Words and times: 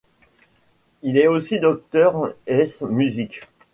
Il 1.03 1.15
est 1.15 1.27
aussi 1.27 1.59
docteur 1.59 2.33
ès 2.47 2.65
musique. 2.89 3.41